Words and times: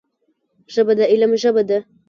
ژبه 0.73 0.93
د 0.99 1.01
علم 1.11 1.31
ژبه 1.41 1.63
ده 1.69 1.79